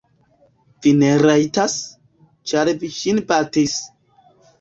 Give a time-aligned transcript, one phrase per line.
[0.85, 1.75] Vi ne rajtas,
[2.53, 3.77] ĉar vi ŝin batis.